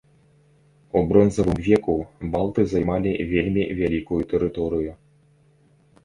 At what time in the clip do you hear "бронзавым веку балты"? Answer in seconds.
1.09-2.61